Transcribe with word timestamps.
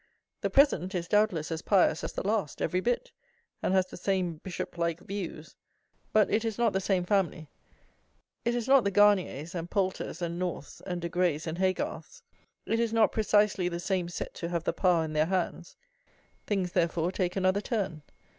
The 0.41 0.49
present 0.49 0.95
is 0.95 1.07
doubtless 1.07 1.51
as 1.51 1.61
pious 1.61 2.03
as 2.03 2.11
the 2.13 2.25
last, 2.27 2.59
every 2.59 2.79
bit; 2.79 3.11
and 3.61 3.71
has 3.75 3.85
the 3.85 3.95
same 3.97 4.37
Bishop 4.37 4.79
like 4.79 4.99
views; 4.99 5.55
but 6.11 6.27
it 6.31 6.43
is 6.43 6.57
not 6.57 6.73
the 6.73 6.79
same 6.81 7.03
family; 7.05 7.51
it 8.43 8.55
is 8.55 8.67
not 8.67 8.83
the 8.83 8.89
Garniers 8.91 9.53
and 9.53 9.69
Poulters 9.69 10.19
and 10.19 10.39
Norths 10.39 10.81
and 10.87 11.01
De 11.01 11.07
Grays 11.09 11.45
and 11.45 11.59
Haygarths; 11.59 12.23
it 12.65 12.79
is 12.79 12.91
not 12.91 13.11
precisely 13.11 13.69
the 13.69 13.79
same 13.79 14.09
set 14.09 14.35
who 14.39 14.47
have 14.47 14.63
the 14.63 14.73
power 14.73 15.03
in 15.05 15.13
their 15.13 15.27
hands. 15.27 15.75
Things, 16.47 16.71
therefore, 16.71 17.11
take 17.11 17.35
another 17.35 17.61
turn. 17.61 18.01